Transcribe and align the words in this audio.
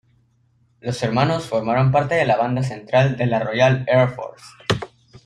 Los 0.79 1.03
hermanos 1.03 1.45
formaron 1.45 1.91
parte 1.91 2.15
de 2.15 2.25
la 2.25 2.35
banda 2.35 2.63
central 2.63 3.17
de 3.17 3.27
la 3.27 3.37
Royal 3.37 3.85
Air 3.87 4.09
Force. 4.09 4.43